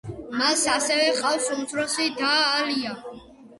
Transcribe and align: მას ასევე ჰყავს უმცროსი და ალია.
მას 0.37 0.63
ასევე 0.75 1.11
ჰყავს 1.19 1.51
უმცროსი 1.57 2.09
და 2.25 2.33
ალია. 2.57 2.99